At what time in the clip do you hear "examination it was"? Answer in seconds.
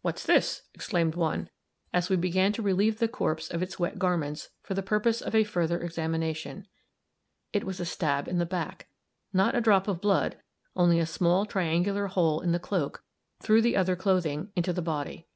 5.82-7.78